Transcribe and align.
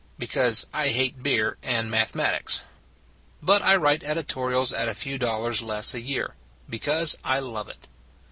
Because 0.17 0.65
I 0.73 0.87
hate 0.87 1.21
beer 1.21 1.57
and 1.61 1.91
mathematics. 1.91 2.61
But 3.39 3.61
I 3.61 3.75
write 3.75 4.03
editorials 4.03 4.73
at 4.73 4.87
a 4.89 4.95
few 4.95 5.19
dollars 5.19 5.61
less 5.61 5.93
a 5.93 6.01
year, 6.01 6.33
because 6.67 7.15
I 7.23 7.37
love 7.37 7.69
it. 7.69 7.87